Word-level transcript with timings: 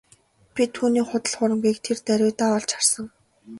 Би 0.55 0.63
түүний 0.75 1.05
худал 1.09 1.35
хуурмагийг 1.37 1.77
тэр 1.85 1.97
даруйдаа 2.07 2.51
олж 2.57 2.69
харсан. 2.73 3.05